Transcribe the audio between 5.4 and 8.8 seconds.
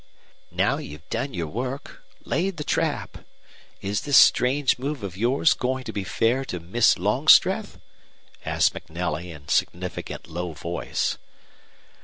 going to be fair to Miss Longstreth?" asked